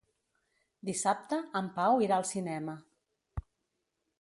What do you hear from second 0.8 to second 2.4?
Dissabte en Pau irà al